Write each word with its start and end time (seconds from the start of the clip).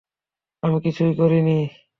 আমি 0.63 0.77
কিছুই 0.85 1.11
করিনি। 1.17 1.57